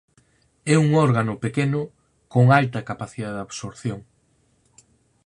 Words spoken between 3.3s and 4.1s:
de absorción.